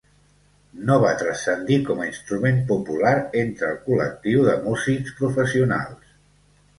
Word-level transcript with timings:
No 0.89 0.95
va 1.01 1.09
transcendir 1.17 1.75
com 1.89 1.99
a 1.99 2.07
instrument 2.11 2.57
popular 2.71 3.11
entre 3.41 3.69
el 3.73 3.77
col·lectiu 3.83 4.47
de 4.49 4.57
músics 4.69 5.13
professionals. 5.21 6.09